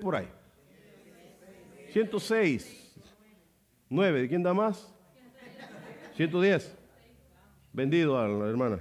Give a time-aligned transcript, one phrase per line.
[0.00, 0.28] por ahí?
[1.92, 2.94] 106.
[3.88, 4.22] 9.
[4.22, 4.92] ¿De quién da más?
[6.16, 6.76] 110.
[7.72, 8.80] Vendido a la hermana.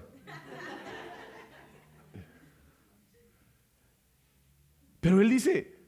[5.00, 5.80] Pero él dice,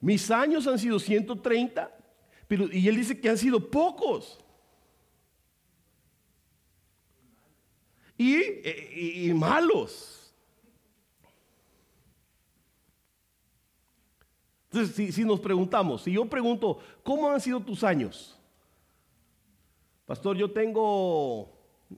[0.00, 1.96] mis años han sido 130,
[2.46, 4.38] pero, y él dice que han sido pocos.
[8.18, 10.19] Y, y malos.
[14.72, 18.38] Entonces, si, nos preguntamos, si yo pregunto, ¿cómo han sido tus años?
[20.06, 21.52] Pastor, yo tengo...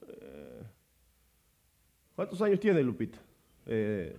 [0.08, 0.62] Eh,
[2.16, 3.18] ¿Cuántos años tiene Lupita?
[3.66, 4.16] Eh,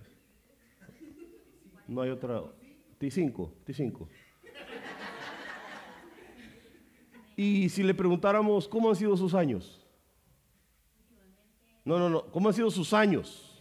[1.88, 2.42] no hay otra.
[3.00, 4.08] T5, T5.
[7.36, 9.84] Y si le preguntáramos cómo han sido sus años.
[11.84, 12.26] No, no, no.
[12.30, 13.53] ¿Cómo han sido sus años?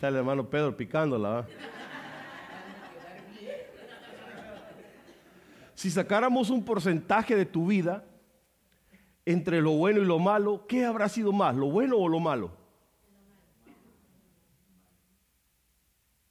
[0.00, 1.46] Está el hermano Pedro picándola.
[5.74, 8.02] Si sacáramos un porcentaje de tu vida,
[9.26, 12.50] entre lo bueno y lo malo, ¿qué habrá sido más, lo bueno o lo malo?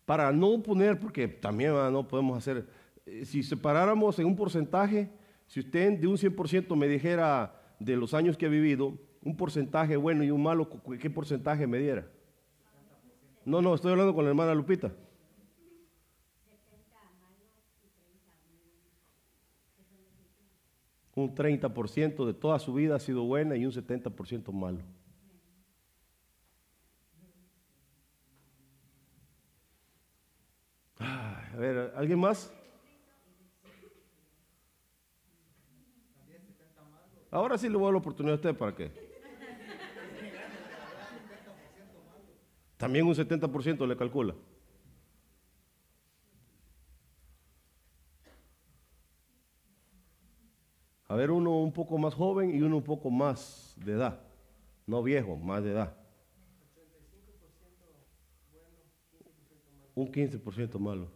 [0.03, 2.67] Para no poner, porque también no podemos hacer,
[3.05, 5.11] eh, si separáramos en un porcentaje,
[5.45, 9.95] si usted de un 100% me dijera de los años que ha vivido, un porcentaje
[9.95, 10.67] bueno y un malo,
[10.99, 12.07] ¿qué porcentaje me diera?
[13.49, 14.91] No, no, estoy hablando con la hermana Lupita.
[21.15, 24.79] un 30% de toda su vida ha sido buena y un 70% malo.
[30.99, 32.53] a ver, ¿alguien más?
[37.31, 39.08] Ahora sí le voy a dar la oportunidad a usted para qué.
[42.79, 44.33] También un 70% le calcula.
[51.09, 54.21] A ver, uno un poco más joven y uno un poco más de edad.
[54.87, 55.97] No viejo, más de edad.
[59.93, 61.11] Un 15% malo.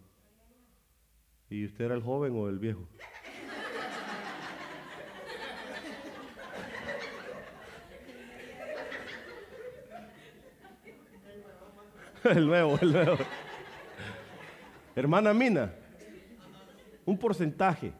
[1.49, 2.89] ¿Y usted era el joven o el viejo?
[12.35, 13.17] el nuevo, el nuevo.
[14.95, 15.73] Hermana Mina,
[17.05, 17.93] un porcentaje.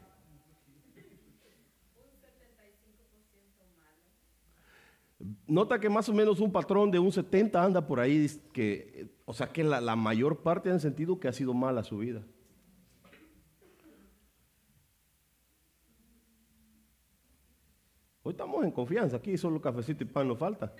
[5.47, 9.33] Nota que más o menos un patrón de un 70 anda por ahí, que, o
[9.33, 12.23] sea que la, mayor parte han sentido que ha sido mala su vida.
[18.25, 20.73] Hoy estamos en confianza, aquí solo cafecito y pan nos falta.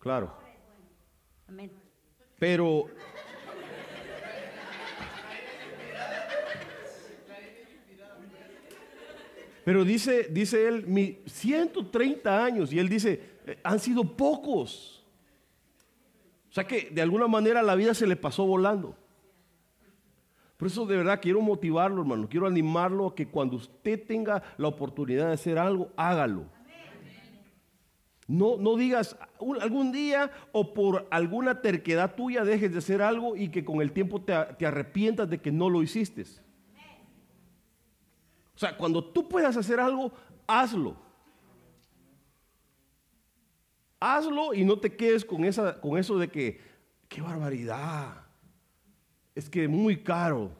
[0.00, 0.34] Claro.
[2.38, 2.86] Pero
[9.64, 15.04] Pero dice, dice él, mi 130 años, y él dice, eh, han sido pocos.
[16.50, 18.96] O sea que de alguna manera la vida se le pasó volando.
[20.56, 24.68] Por eso de verdad quiero motivarlo, hermano, quiero animarlo a que cuando usted tenga la
[24.68, 26.46] oportunidad de hacer algo, hágalo.
[28.30, 29.16] No, no digas
[29.60, 33.90] algún día o por alguna terquedad tuya dejes de hacer algo y que con el
[33.90, 36.22] tiempo te, arrepientas de que no lo hiciste.
[38.54, 40.12] O sea, cuando tú puedas hacer algo,
[40.46, 40.94] hazlo.
[43.98, 46.60] Hazlo y no te quedes con, esa, con eso de que,
[47.08, 48.26] qué barbaridad,
[49.34, 50.52] es que muy caro.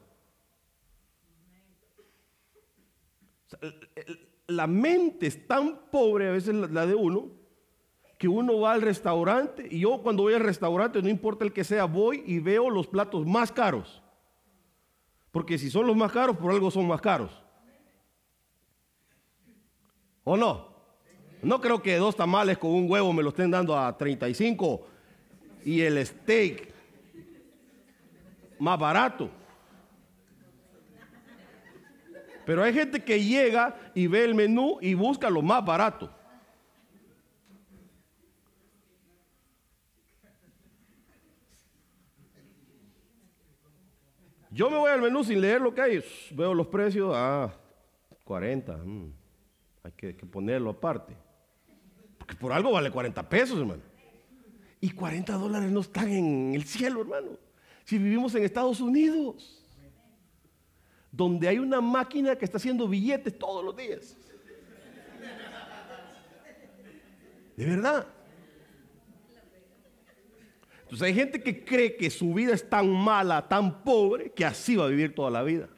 [4.48, 7.39] la mente es tan pobre a veces la de uno
[8.20, 11.64] que uno va al restaurante y yo cuando voy al restaurante, no importa el que
[11.64, 14.02] sea, voy y veo los platos más caros.
[15.30, 17.30] Porque si son los más caros, por algo son más caros.
[20.22, 20.68] ¿O no?
[21.40, 24.86] No creo que dos tamales con un huevo me lo estén dando a 35
[25.64, 26.74] y el steak
[28.58, 29.30] más barato.
[32.44, 36.19] Pero hay gente que llega y ve el menú y busca lo más barato.
[44.60, 46.04] Yo me voy al menú sin leer lo que hay.
[46.32, 47.14] Veo los precios.
[47.16, 47.50] Ah,
[48.24, 48.76] 40.
[48.76, 49.12] mm,
[49.84, 51.16] hay que, que ponerlo aparte.
[52.18, 53.80] Porque por algo vale 40 pesos, hermano.
[54.78, 57.38] Y 40 dólares no están en el cielo, hermano.
[57.84, 59.64] Si vivimos en Estados Unidos,
[61.10, 64.14] donde hay una máquina que está haciendo billetes todos los días.
[67.56, 68.06] De verdad.
[70.90, 74.74] Entonces hay gente que cree que su vida es tan mala, tan pobre, que así
[74.74, 75.68] va a vivir toda la vida.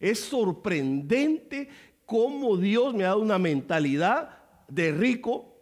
[0.00, 1.68] Es sorprendente
[2.06, 4.38] cómo Dios me ha dado una mentalidad
[4.68, 5.60] de rico,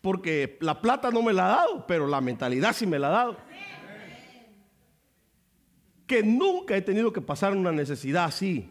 [0.00, 3.12] porque la plata no me la ha dado, pero la mentalidad sí me la ha
[3.12, 3.36] dado.
[6.04, 8.68] Que nunca he tenido que pasar una necesidad así.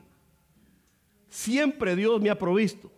[1.29, 2.91] Siempre Dios me ha provisto.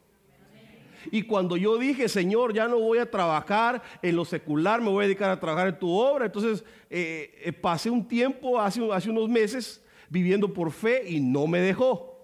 [1.11, 5.03] Y cuando yo dije, Señor, ya no voy a trabajar en lo secular, me voy
[5.03, 9.29] a dedicar a trabajar en tu obra, entonces eh, eh, pasé un tiempo, hace, unos
[9.29, 12.15] meses, viviendo por fe y no me dejó.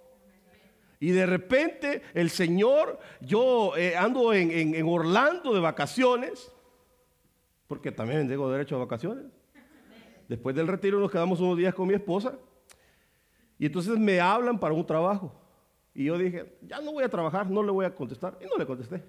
[1.00, 6.52] Y de repente el Señor, yo eh, ando en Orlando de vacaciones,
[7.68, 9.26] porque también tengo derecho a vacaciones.
[10.28, 12.38] Después del retiro nos quedamos unos días con mi esposa.
[13.60, 15.34] Y entonces me hablan para un trabajo.
[15.96, 18.38] Y yo dije, ya no voy a trabajar, no le voy a contestar.
[18.42, 19.04] Y no le contesté.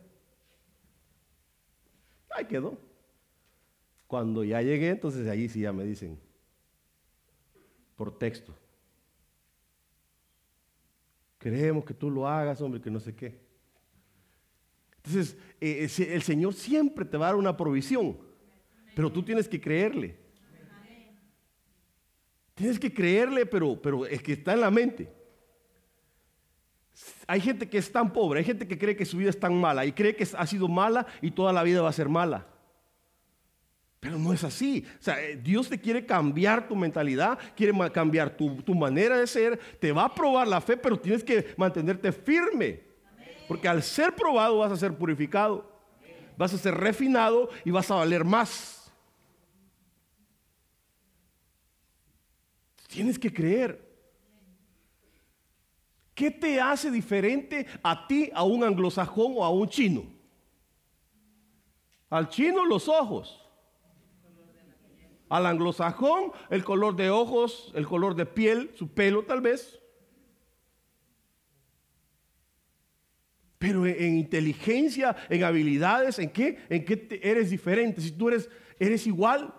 [2.31, 2.77] Ahí quedó.
[4.07, 6.19] Cuando ya llegué, entonces allí sí ya me dicen,
[7.97, 8.55] por texto.
[11.39, 13.39] Queremos que tú lo hagas, hombre, que no sé qué.
[14.97, 18.19] Entonces, eh, eh, el Señor siempre te va a dar una provisión,
[18.95, 20.19] pero tú tienes que creerle.
[22.55, 25.24] Tienes que creerle, pero, pero es que está en la mente.
[27.27, 29.55] Hay gente que es tan pobre, hay gente que cree que su vida es tan
[29.55, 32.47] mala y cree que ha sido mala y toda la vida va a ser mala.
[33.99, 34.85] Pero no es así.
[35.01, 39.27] O sea, eh, Dios te quiere cambiar tu mentalidad, quiere cambiar tu, tu manera de
[39.27, 42.83] ser, te va a probar la fe, pero tienes que mantenerte firme.
[43.49, 45.71] Porque al ser probado vas a ser purificado,
[46.37, 48.93] vas a ser refinado y vas a valer más.
[52.89, 53.94] Tienes que creer.
[56.15, 60.05] ¿Qué te hace diferente a ti, a un anglosajón o a un chino?
[62.09, 63.41] Al chino los ojos.
[65.29, 69.81] Al anglosajón el color de ojos, el color de piel, su pelo tal vez.
[73.59, 76.65] Pero en, en inteligencia, en habilidades, ¿en qué?
[76.69, 78.01] ¿En qué eres diferente?
[78.01, 79.53] Si tú eres, eres igual.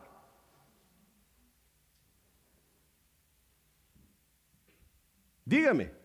[5.44, 6.05] Dígame.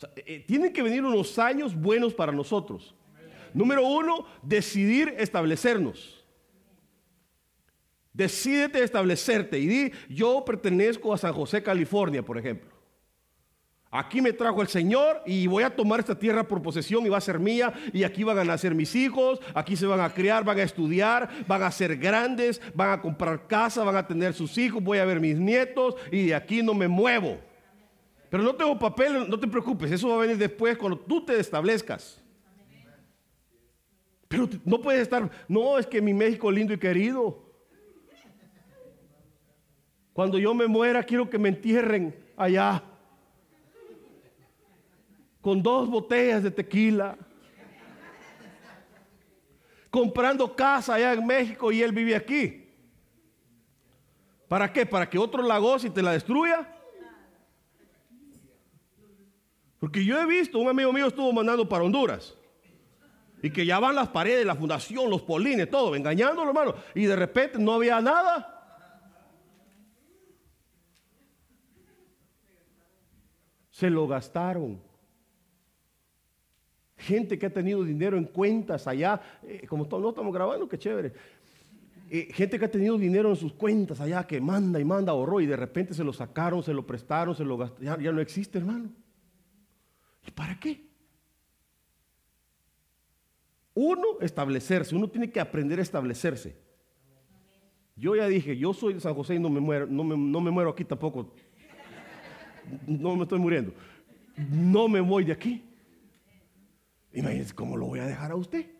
[0.00, 2.94] Sea, eh, tienen que venir unos años buenos para nosotros.
[3.52, 6.24] Número uno, decidir establecernos.
[8.12, 12.70] Decídete establecerte y di, yo pertenezco a San José, California, por ejemplo.
[13.90, 17.18] Aquí me trajo el Señor y voy a tomar esta tierra por posesión y va
[17.18, 20.44] a ser mía y aquí van a nacer mis hijos, aquí se van a criar,
[20.44, 24.56] van a estudiar, van a ser grandes, van a comprar casa, van a tener sus
[24.56, 27.49] hijos, voy a ver mis nietos y de aquí no me muevo.
[28.30, 31.38] Pero no tengo papel, no te preocupes, eso va a venir después cuando tú te
[31.38, 32.22] establezcas.
[34.28, 37.44] Pero no puedes estar, no, es que mi México lindo y querido.
[40.12, 42.84] Cuando yo me muera quiero que me entierren allá
[45.40, 47.18] con dos botellas de tequila,
[49.90, 52.68] comprando casa allá en México y él vive aquí.
[54.46, 54.86] ¿Para qué?
[54.86, 56.79] ¿Para que otro la goce y te la destruya?
[59.90, 62.36] Porque yo he visto, un amigo mío estuvo mandando para Honduras.
[63.42, 66.76] Y que ya van las paredes, la fundación, los polines, todo, engañándolo, hermano.
[66.94, 68.86] Y de repente no había nada.
[73.72, 74.80] Se lo gastaron.
[76.96, 81.12] Gente que ha tenido dinero en cuentas allá, eh, como no estamos grabando, qué chévere.
[82.08, 85.40] Eh, gente que ha tenido dinero en sus cuentas allá, que manda y manda, ahorró
[85.40, 88.00] y de repente se lo sacaron, se lo prestaron, se lo gastaron.
[88.00, 88.99] Ya no existe, hermano.
[90.30, 90.86] ¿Y para qué?
[93.74, 94.94] Uno, establecerse.
[94.94, 96.56] Uno tiene que aprender a establecerse.
[97.96, 100.40] Yo ya dije, yo soy de San José y no me muero, no me, no
[100.40, 101.34] me muero aquí tampoco.
[102.86, 103.74] No me estoy muriendo.
[104.36, 105.64] No me voy de aquí.
[107.12, 108.70] Imagínense cómo lo voy a dejar a usted.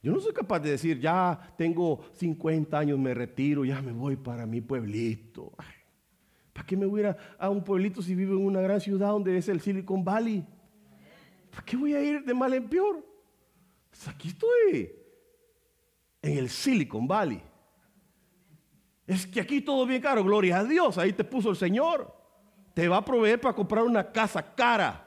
[0.00, 4.14] Yo no soy capaz de decir, ya tengo 50 años, me retiro, ya me voy
[4.14, 5.52] para mi pueblito.
[5.58, 5.75] Ay,
[6.56, 9.08] ¿Para qué me voy a ir a, un pueblito si vivo en una gran ciudad
[9.08, 10.42] donde es el Silicon Valley?
[11.50, 13.04] ¿Para qué voy a ir de mal en peor?
[13.90, 14.90] Pues aquí estoy
[16.22, 17.42] en el Silicon Valley.
[19.06, 22.10] Es que aquí todo bien caro, gloria a Dios, ahí te puso el Señor.
[22.72, 25.06] Te va a proveer para comprar una casa cara.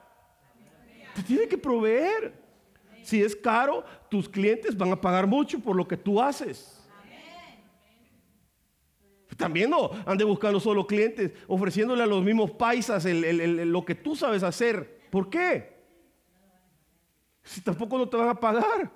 [1.15, 2.31] Te tiene que proveer.
[3.01, 6.78] Si es caro, tus clientes van a pagar mucho por lo que tú haces.
[9.39, 14.43] También no ande buscando solo clientes, ofreciéndole a los mismos paisas lo que tú sabes
[14.43, 14.99] hacer.
[15.09, 15.79] ¿Por qué?
[17.41, 18.91] Si tampoco no te van a pagar.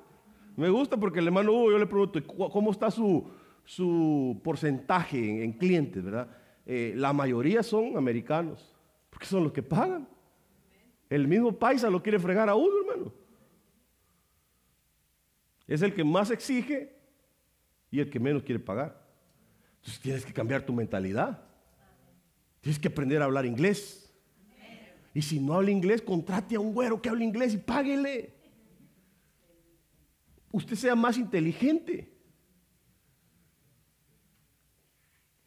[0.57, 3.25] Me gusta porque el hermano Hugo, yo le pregunto, ¿cómo está su,
[3.63, 6.27] su porcentaje en, clientes, verdad?
[6.65, 8.75] Eh, la mayoría son americanos,
[9.09, 10.05] porque son los que pagan.
[11.09, 13.13] El mismo paisa lo quiere fregar a uno, hermano.
[15.67, 16.93] Es el que más exige
[17.89, 19.02] y el que menos quiere pagar.
[19.83, 21.41] Entonces tienes que cambiar tu mentalidad.
[22.61, 24.09] Tienes que aprender a hablar inglés.
[25.13, 28.33] Y si no habla inglés, contrate a un güero que hable inglés y páguele.
[30.53, 32.09] Usted sea más inteligente.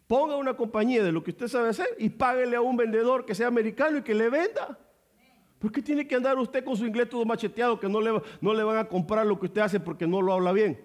[0.07, 3.35] Ponga una compañía de lo que usted sabe hacer y páguele a un vendedor que
[3.35, 4.79] sea americano y que le venda.
[5.59, 8.53] ¿Por qué tiene que andar usted con su inglés todo macheteado que no le, no
[8.53, 10.79] le van a comprar lo que usted hace porque no lo habla bien?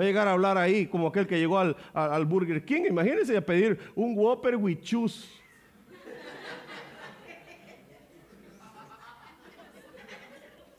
[0.00, 2.84] Va a llegar a hablar ahí como aquel que llegó al, Burger King.
[2.88, 5.28] Imagínense a pedir un Whopper with cheese.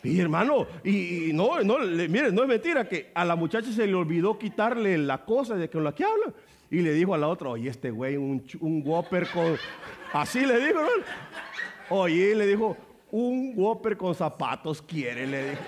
[0.01, 3.93] Y hermano, y, no, no, mire, no es mentira que a la muchacha se le
[3.93, 6.33] olvidó quitarle la cosa de con la que habla.
[6.71, 9.55] Y le dijo a la otra, oye, este güey, un, un Whopper con...
[10.13, 11.95] Así le dijo, ¿no?
[11.95, 12.75] Oye, le dijo,
[13.11, 15.61] un Whopper con zapatos quiere, le dijo.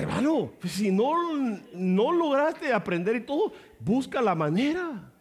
[0.00, 1.12] Hermano, pues si no,
[1.74, 5.12] no lograste aprender y todo, busca la manera.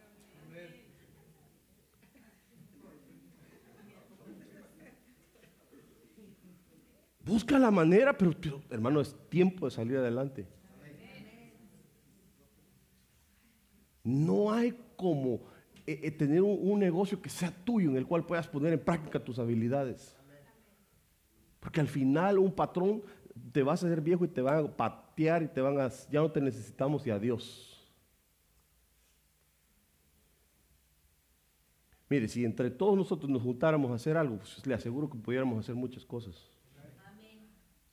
[7.25, 8.33] Busca la manera, pero,
[8.69, 10.47] hermano, es tiempo de salir adelante.
[14.03, 15.41] No hay como
[15.85, 19.23] eh, eh, tener un, negocio que sea tuyo en el cual puedas poner en práctica
[19.23, 20.15] tus habilidades.
[21.59, 23.03] Porque al final un patrón
[23.51, 26.21] te vas a hacer viejo y te van a patear y te van a, ya
[26.21, 27.75] no te necesitamos y adiós.
[32.09, 35.59] Mire, si entre todos nosotros nos juntáramos a hacer algo, pues le aseguro que pudiéramos
[35.59, 36.49] hacer muchas cosas.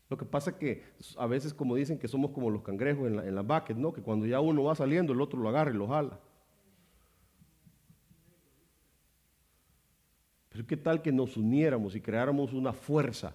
[0.08, 0.84] Lo que pasa es que
[1.18, 3.92] a veces, como dicen, que somos como los cangrejos en, la, en las vaques, ¿no?
[3.92, 6.20] Que cuando ya uno va saliendo, el otro lo agarra y lo jala.
[10.48, 13.34] Pero ¿qué tal que nos uniéramos y creáramos una fuerza?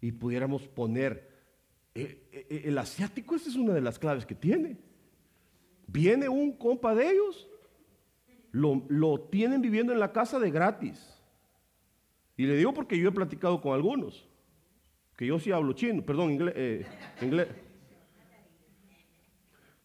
[0.00, 1.28] Y pudiéramos poner,
[1.94, 4.78] eh, eh, eh, el asiático, esa es una de las claves que tiene.
[5.86, 7.48] Viene un compa de ellos,
[8.52, 11.20] lo, lo tienen viviendo en la casa de gratis.
[12.36, 14.28] Y le digo porque yo he platicado con algunos,
[15.16, 16.86] que yo sí hablo chino, perdón, inglés.
[17.20, 17.48] inglés.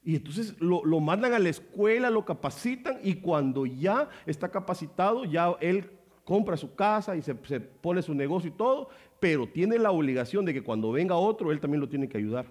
[0.03, 5.23] Y entonces lo, lo, mandan a la escuela, lo capacitan y cuando ya está capacitado,
[5.23, 5.89] ya él
[6.23, 8.89] compra su casa y se, pone su negocio y todo,
[9.23, 12.45] pero tiene la obligación de que cuando venga otro, él también lo tiene que ayudar.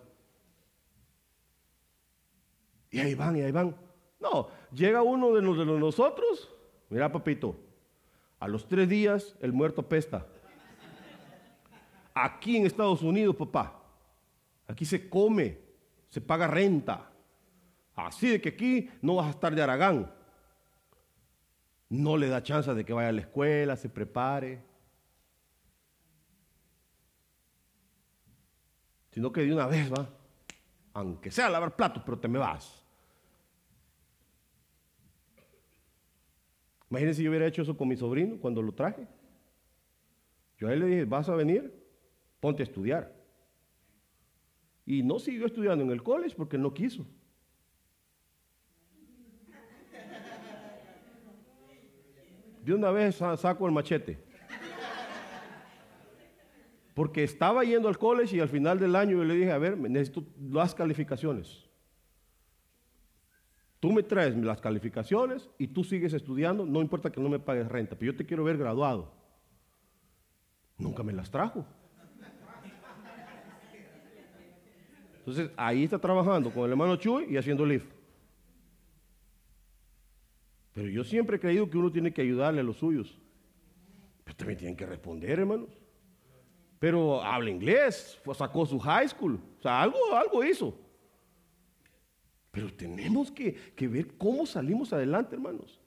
[2.91, 3.77] Y ahí van, y ahí van.
[4.19, 6.51] No, llega uno de, los, de nosotros,
[6.89, 7.55] mira papito,
[8.41, 10.27] a los tres días el muerto pesta.
[12.15, 13.79] Aquí en Estados Unidos, papá,
[14.67, 15.59] aquí se come,
[16.09, 17.11] se paga renta.
[17.95, 20.11] Así de que aquí no vas a estar de Aragán
[21.91, 24.72] no le da chance de que vaya a la escuela, se prepare.
[29.13, 30.09] Sino que de una vez va,
[30.95, 32.83] aunque sea a lavar platos, pero te me vas.
[36.91, 39.07] Imagínense si yo hubiera hecho eso con mi sobrino cuando lo traje.
[40.59, 41.73] Yo a él le dije, vas a venir,
[42.41, 43.15] ponte a estudiar.
[44.85, 47.07] Y no siguió estudiando en el college porque no quiso.
[52.63, 54.32] de una vez saco el machete.
[56.95, 59.79] Porque estaba yendo al college y al final del año yo le dije, a ver,
[59.79, 61.65] necesito las calificaciones.
[63.81, 67.67] Tú me traes las calificaciones y tú sigues estudiando, no importa que no me pagues
[67.67, 69.13] renta, pero yo te quiero ver graduado.
[70.79, 71.67] Nunca me las trajo.
[75.19, 77.91] Entonces ahí está trabajando con el hermano Chuy y haciendo lift.
[80.73, 83.19] Pero yo siempre he creído que uno tiene que ayudarle a los suyos.
[84.25, 85.82] Pero también tienen que responder, hermanos.
[86.83, 90.77] Pero habla inglés, sacó su high school, o sea, algo, algo hizo.
[92.51, 95.81] Pero tenemos que, que ver cómo salimos adelante, hermanos.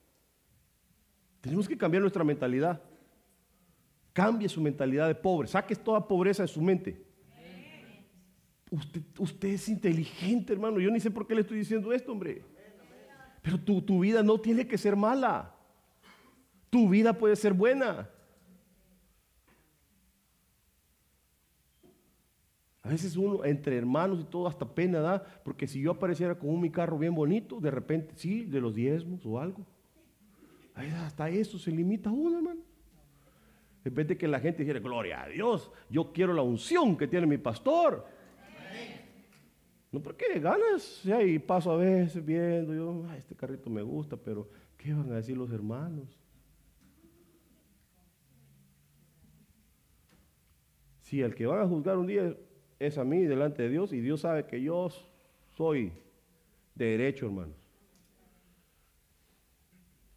[1.41, 2.81] Tenemos que cambiar nuestra mentalidad.
[4.13, 5.49] Cambie su mentalidad de pobre.
[5.49, 7.05] Saque toda pobreza de su mente.
[8.71, 10.79] Usted, usted, es inteligente, hermano.
[10.79, 12.41] Yo ni sé por qué le estoy diciendo esto, hombre.
[13.41, 15.53] Pero tu, tu vida no tiene que ser mala.
[16.69, 18.09] Tu vida puede ser buena.
[22.85, 26.51] A veces uno, entre hermanos y todo, hasta pena da, porque si yo apareciera con
[26.51, 29.65] un mi carro bien bonito, de repente, sí, de los diezmos o algo.
[30.75, 32.61] Hasta eso se limita uno, hermano.
[33.83, 37.25] De repente que la gente dijera, gloria a Dios, yo quiero la unción que tiene
[37.25, 38.05] mi pastor.
[39.91, 44.93] No, porque ganas, y paso a veces viendo, yo, este carrito me gusta, pero ¿qué
[44.93, 46.19] van a decir los hermanos?
[51.01, 52.35] Si el que van a juzgar un día
[52.79, 54.89] es a mí delante de Dios y Dios sabe que yo
[55.55, 55.91] soy
[56.75, 57.55] de derecho, hermanos.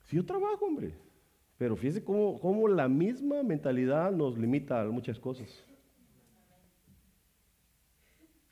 [0.04, 0.94] Si yo trabajo, hombre,
[1.56, 5.64] pero fíjese cómo, cómo la misma mentalidad nos limita a muchas cosas.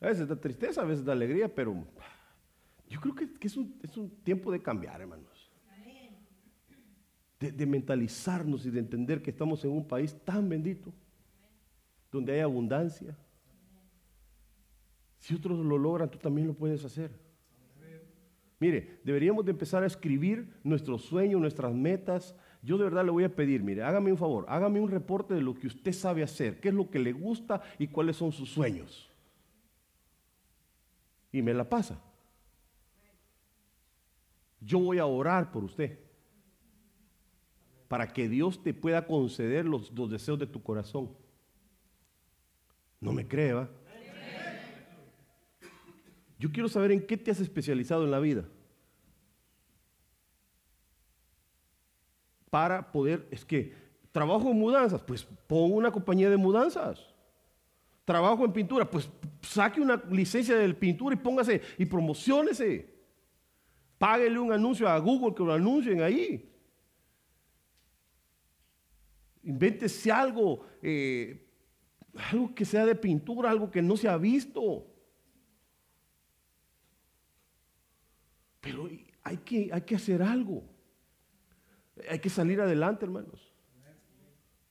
[0.00, 1.74] A veces da tristeza, a veces da alegría, pero
[2.88, 5.50] yo creo que, es, un, es, un, tiempo de cambiar, hermanos.
[7.40, 10.92] De mentalizarnos y de entender que estamos en un país tan bendito,
[12.10, 13.16] donde hay abundancia,
[15.26, 17.10] si otros lo logran, tú también lo puedes hacer.
[18.60, 22.36] Mire, deberíamos de empezar a escribir nuestros sueños, nuestras metas.
[22.62, 25.42] Yo de verdad le voy a pedir, mire, hágame un favor, hágame un reporte de
[25.42, 28.48] lo que usted sabe hacer, qué es lo que le gusta y cuáles son sus
[28.50, 29.10] sueños.
[31.32, 32.00] Y me la pasa.
[34.60, 35.98] Yo voy a orar por usted
[37.88, 41.10] para que Dios te pueda conceder los, los deseos de tu corazón.
[43.00, 43.54] No me cree,
[46.38, 48.44] yo quiero saber en qué te has especializado en la vida.
[52.50, 53.74] Para poder, es que,
[54.12, 57.14] trabajo en mudanzas, pues pongo una compañía de mudanzas.
[58.04, 59.10] Trabajo en pintura, pues
[59.42, 62.94] saque una licencia de pintura y póngase y promocionese.
[63.98, 66.52] Páguele un anuncio a Google que lo anuncien ahí.
[69.42, 71.46] Invéntese algo, eh,
[72.30, 74.86] algo que sea de pintura, algo que no se ha visto.
[78.66, 78.88] Pero
[79.22, 80.64] hay que, hay que hacer algo.
[82.10, 83.52] Hay que salir adelante, hermanos.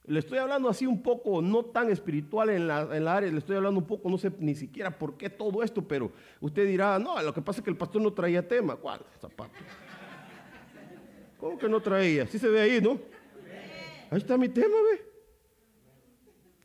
[0.04, 3.40] Le estoy hablando así un poco, no tan espiritual en la, en la, área, le
[3.40, 7.00] estoy hablando un poco, no sé ni siquiera por qué todo esto, pero usted dirá,
[7.00, 8.76] no, lo que pasa es que el pastor no traía tema.
[8.76, 9.54] ¿Cuál zapato?
[11.40, 12.28] ¿Cómo que no traía?
[12.28, 13.00] Sí se ve ahí, ¿no?
[14.12, 15.06] Ahí está mi tema, ve.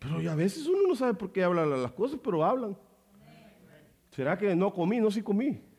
[0.01, 2.77] Pero a veces uno no sabe por qué habla las cosas, pero hablan.
[4.11, 5.01] ¿Será que no comí?
[5.01, 5.70] No, sí comí.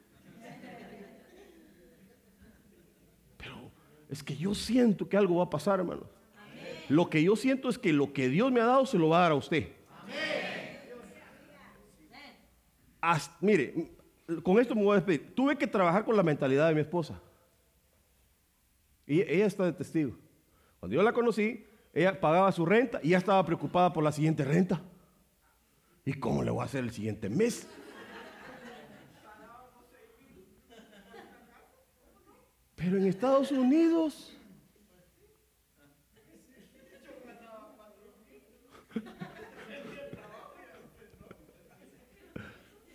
[4.11, 6.03] Es que yo siento que algo va a pasar, hermano.
[6.89, 9.19] Lo que yo siento es que lo que Dios me ha dado se lo va
[9.19, 9.69] a dar a usted.
[13.39, 13.89] mire,
[14.43, 15.33] con esto me voy a despedir.
[15.33, 17.21] Tuve que trabajar con la mentalidad de mi esposa.
[19.07, 20.17] Y ella está de testigo.
[20.81, 24.43] Cuando yo la conocí, ella pagaba su renta y ya estaba preocupada por la siguiente
[24.43, 24.81] renta.
[26.03, 27.65] ¿Y cómo le voy a hacer el siguiente mes?
[32.91, 34.37] Pero en Estados Unidos...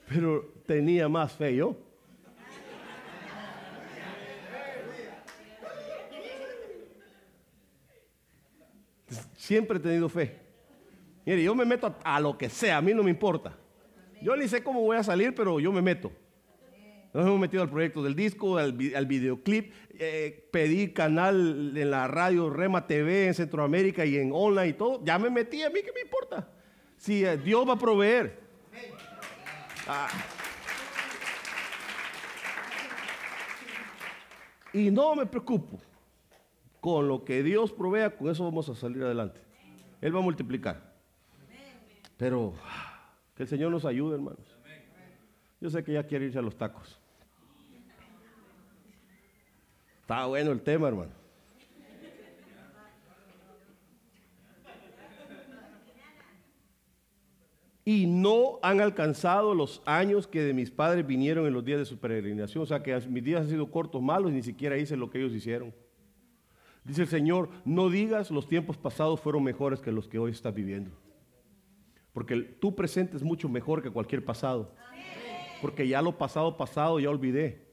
[0.06, 1.74] Pero tenía más fe yo.
[9.34, 10.38] Siempre he tenido fe.
[11.24, 13.56] Mire, yo me meto a, a, lo que sea, a mí no me importa.
[14.20, 16.12] Yo ni sé cómo voy a salir, pero yo me meto.
[17.16, 19.72] Nos hemos metido al proyecto del disco, al, videoclip.
[19.98, 25.02] Eh, pedí canal en la radio Rema TV en Centroamérica y en online y todo.
[25.02, 26.46] Ya me metí, a mí qué me importa.
[26.98, 28.38] Si eh, Dios va a proveer.
[29.88, 30.08] Ah.
[34.74, 35.80] Y no me preocupo.
[36.82, 39.40] Con lo que Dios provea, con eso vamos a salir adelante.
[40.02, 40.92] Él va a multiplicar.
[42.18, 42.52] Pero
[43.34, 44.54] que el Señor nos ayude, hermanos.
[45.62, 47.00] Yo sé que ya quiere irse a los tacos.
[50.06, 51.10] Está bueno el tema, hermano.
[57.84, 61.84] Y no han alcanzado los años que de mis padres vinieron en los días de
[61.86, 62.62] su peregrinación.
[62.62, 65.18] O sea que mis días han sido cortos, malos, y ni siquiera hice lo que
[65.18, 65.74] ellos hicieron.
[66.84, 70.54] Dice el Señor, no digas los tiempos pasados fueron mejores que los que hoy estás
[70.54, 70.92] viviendo.
[72.12, 74.72] Porque tu presente es mucho mejor que cualquier pasado.
[75.60, 77.65] Porque ya lo pasado, pasado, ya olvidé.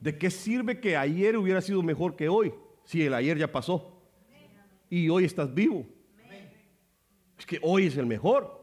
[0.00, 4.00] ¿De qué sirve que ayer hubiera sido mejor que hoy si el ayer ya pasó?
[4.88, 5.86] Y hoy estás vivo.
[7.38, 8.62] Es que hoy es el mejor.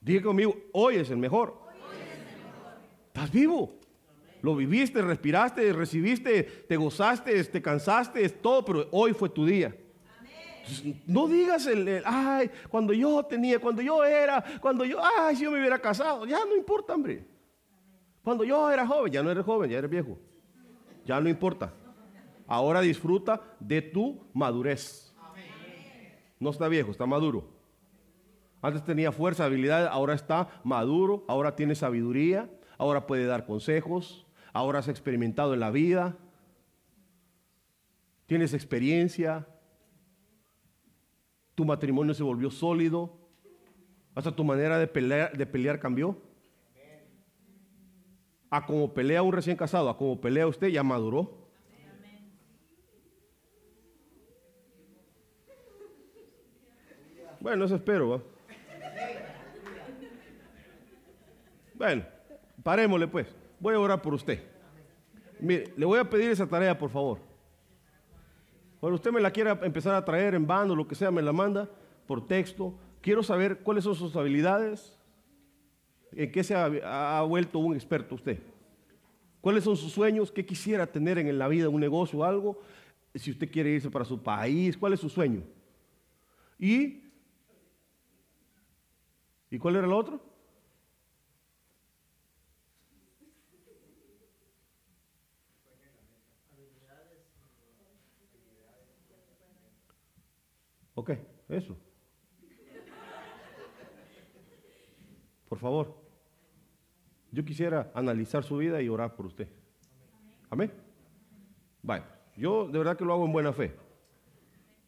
[0.00, 1.58] Diga conmigo, hoy es el mejor.
[3.08, 3.78] Estás vivo.
[4.42, 9.74] Lo viviste, respiraste, recibiste, te gozaste, te cansaste, todo, pero hoy fue tu día.
[11.06, 15.50] No digas el, ay, cuando yo tenía, cuando yo era, cuando yo, ay, si yo
[15.50, 17.24] me hubiera casado, ya no importa, hombre.
[18.26, 20.18] Cuando yo era joven, ya no eres joven, ya eres viejo.
[21.04, 21.72] Ya no importa.
[22.48, 25.14] Ahora disfruta de tu madurez.
[26.40, 27.48] No está viejo, está maduro.
[28.60, 34.80] Antes tenía fuerza, habilidad, ahora está maduro, ahora tiene sabiduría, ahora puede dar consejos, ahora
[34.80, 36.16] has experimentado en la vida,
[38.26, 39.46] tienes experiencia,
[41.54, 43.20] tu matrimonio se volvió sólido,
[44.16, 46.25] hasta tu manera de pelear, de pelear cambió.
[48.56, 51.30] A como pelea un recién casado, a como pelea usted, ya maduró.
[57.38, 58.22] Bueno, eso espero.
[61.74, 62.06] Bueno,
[62.62, 63.26] parémosle pues.
[63.60, 64.42] Voy a orar por usted.
[65.38, 67.18] Mire, le voy a pedir esa tarea, por favor.
[68.80, 71.34] Cuando usted me la quiera empezar a traer en bando, lo que sea, me la
[71.34, 71.68] manda
[72.06, 72.74] por texto.
[73.02, 74.95] Quiero saber cuáles son sus habilidades,
[76.12, 78.38] en qué se ha, vuelto un experto usted.
[79.40, 80.32] ¿Cuáles son sus sueños?
[80.32, 82.60] ¿Qué quisiera tener en la vida, un negocio o algo?
[83.14, 85.42] Si usted quiere irse para su país, ¿cuál es su sueño?
[86.58, 87.02] ¿Y,
[89.50, 90.20] ¿y cuál era el otro?
[100.96, 101.10] Ok,
[101.50, 101.76] eso.
[105.56, 105.94] Por favor.
[107.32, 109.48] Yo quisiera analizar su vida y orar por usted.
[110.50, 110.70] Amén.
[111.80, 112.04] Vaya,
[112.36, 113.74] yo de verdad que lo hago en buena fe.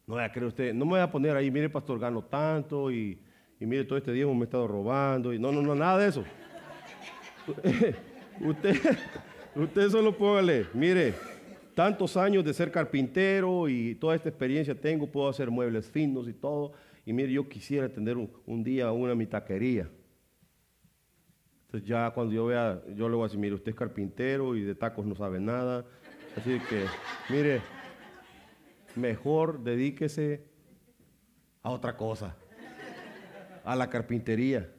[0.05, 2.91] No voy a creer usted, no me voy a poner ahí, mire, pastor, gano tanto
[2.91, 3.19] y,
[3.59, 6.23] mire, todo este día me he estado robando y no, no, no, nada de eso.
[8.41, 8.77] usted,
[9.55, 11.15] usted solo póngale, mire,
[11.73, 16.33] tantos años de ser carpintero y toda esta experiencia tengo, puedo hacer muebles finos y
[16.33, 16.73] todo.
[17.07, 19.89] Y mire, yo quisiera tener un, día una mi taquería.
[21.69, 24.63] Entonces ya cuando yo vea, yo le voy a decir, mire, usted es carpintero y
[24.63, 25.85] de tacos no sabe nada.
[26.35, 26.85] Así que,
[27.29, 27.61] mire,
[28.95, 30.49] mejor dedíquese
[31.61, 32.35] a otra cosa,
[33.63, 34.73] a la carpintería.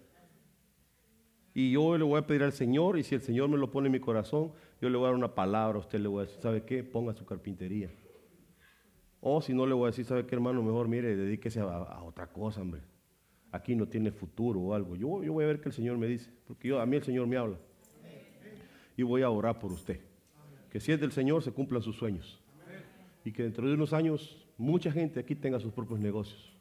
[1.55, 3.87] Y yo le voy a pedir al Señor, y si el Señor me lo pone
[3.87, 4.51] en mi corazón,
[4.81, 6.83] yo le voy a dar una palabra, a usted le voy a decir, ¿sabe qué?
[6.83, 7.89] Ponga su carpintería.
[9.21, 10.61] O si no le voy a decir, ¿sabe qué, hermano?
[10.61, 12.81] Mejor, mire, dedíquese a, otra cosa, hombre.
[13.53, 14.95] Aquí no tiene futuro o algo.
[14.97, 17.27] Yo, yo voy a ver qué el Señor me dice, porque a mí el Señor
[17.27, 17.57] me habla.
[18.97, 20.01] Y voy a orar por usted.
[20.71, 22.41] Que si es del Señor, se cumplan sus sueños.
[23.25, 26.53] Y que dentro de unos años, mucha gente aquí tenga sus propios negocios.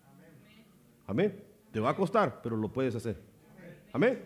[1.05, 1.43] Amén.
[1.71, 3.21] Te va a costar, pero lo puedes hacer.
[3.93, 4.23] Amén.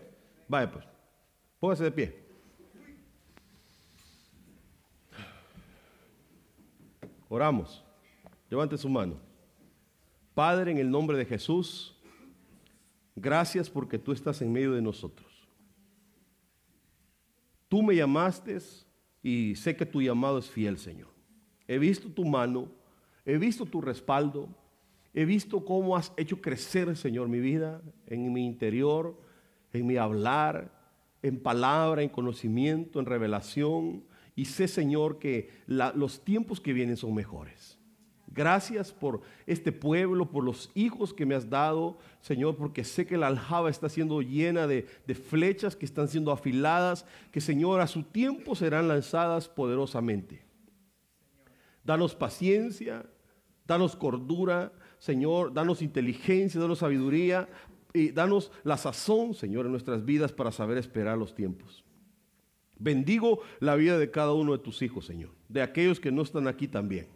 [0.48, 0.84] Vaya pues.
[1.60, 2.24] Póngase de pie.
[7.28, 7.84] Oramos.
[8.48, 9.16] Levante su mano.
[10.34, 11.96] Padre, en el nombre de Jesús,
[13.14, 15.48] gracias porque tú estás en medio de nosotros.
[17.68, 18.58] Tú me llamaste
[19.22, 21.08] y sé que tu llamado es fiel, Señor.
[21.66, 22.70] He visto tu mano,
[23.24, 24.48] he visto tu respaldo,
[25.12, 29.18] he visto cómo has hecho crecer, Señor, mi vida en mi interior,
[29.72, 30.70] en mi hablar,
[31.22, 34.04] en palabra, en conocimiento, en revelación,
[34.36, 37.78] y sé, Señor, que los tiempos que vienen son mejores.
[38.34, 43.16] Gracias por este pueblo, por los hijos que me has dado, Señor, porque sé que
[43.16, 44.82] la aljaba está siendo llena de,
[45.14, 50.42] flechas que están siendo afiladas, que, Señor, a su tiempo serán lanzadas poderosamente.
[51.84, 53.06] Danos paciencia,
[53.68, 57.48] danos cordura, Señor, danos inteligencia, danos sabiduría
[57.92, 61.84] y danos la sazón, Señor, en nuestras vidas para saber esperar los tiempos.
[62.80, 66.48] Bendigo la vida de cada uno de tus hijos, Señor, de aquellos que no están
[66.48, 67.06] aquí también.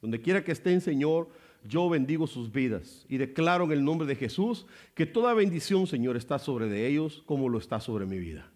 [0.00, 1.28] Donde quiera que estén, Señor,
[1.64, 6.16] yo bendigo sus vidas y declaro en el nombre de Jesús que toda bendición, Señor,
[6.16, 8.50] está sobre de ellos como lo está sobre mi vida.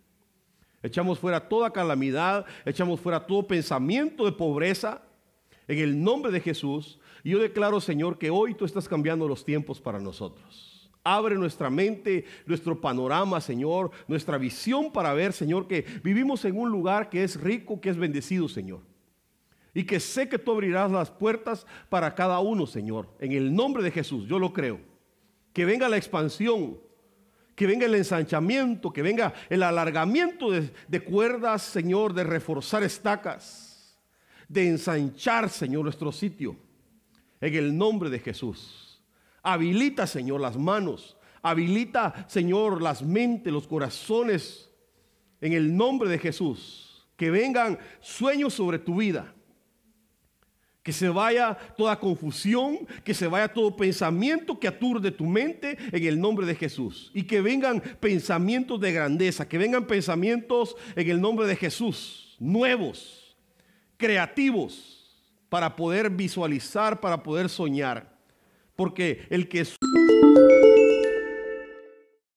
[0.82, 5.02] Echamos fuera toda calamidad, echamos fuera todo pensamiento de pobreza
[5.68, 6.98] en el nombre de Jesús.
[7.22, 10.90] Y yo declaro, Señor, que hoy tú estás cambiando los tiempos para nosotros.
[11.04, 16.70] Abre nuestra mente, nuestro panorama, Señor, nuestra visión para ver, Señor, que vivimos en un
[16.70, 18.80] lugar que es rico, que es bendecido, Señor.
[19.74, 23.08] Y que sé que tú abrirás las puertas para cada uno, Señor.
[23.18, 24.80] En el nombre de Jesús, yo lo creo.
[25.52, 26.78] Que venga la expansión,
[27.54, 33.98] que venga el ensanchamiento, que venga el alargamiento de, cuerdas, Señor, de reforzar estacas,
[34.46, 36.56] de ensanchar, Señor, nuestro sitio.
[37.40, 39.02] En el nombre de Jesús.
[39.42, 41.16] Habilita, Señor, las manos.
[41.40, 44.70] Habilita, Señor, las mentes, los corazones.
[45.40, 47.08] En el nombre de Jesús.
[47.16, 49.34] Que vengan sueños sobre tu vida
[50.82, 56.04] que se vaya toda confusión, que se vaya todo pensamiento que aturde tu mente en
[56.04, 57.10] el nombre de Jesús.
[57.14, 63.36] Y que vengan pensamientos de grandeza, que vengan pensamientos en el nombre de Jesús, nuevos,
[63.96, 64.98] creativos,
[65.48, 68.18] para poder visualizar, para poder soñar.
[68.74, 69.64] Porque el que...